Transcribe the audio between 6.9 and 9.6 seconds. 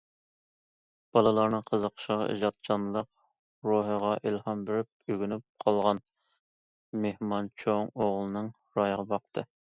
مېھمان چوڭ ئوغلىنىڭ رايىغا باقتى.